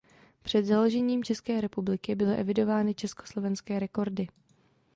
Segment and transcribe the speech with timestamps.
[0.41, 4.27] Před založením České republiky byly evidovány československé rekordy.